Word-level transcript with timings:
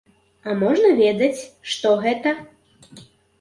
А 0.47 0.53
можна 0.61 0.89
ведаць, 1.01 1.41
што 1.75 1.93
гэта? 2.07 2.33